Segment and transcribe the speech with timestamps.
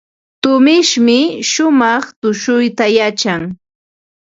[0.41, 1.17] Tumishmi
[1.49, 3.41] shumaq tushuyta yachan.